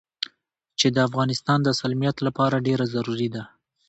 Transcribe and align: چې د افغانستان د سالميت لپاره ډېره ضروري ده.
چې 0.79 0.87
د 0.95 0.97
افغانستان 1.07 1.59
د 1.63 1.69
سالميت 1.79 2.17
لپاره 2.27 2.63
ډېره 2.67 2.85
ضروري 2.95 3.27
ده. 3.35 3.43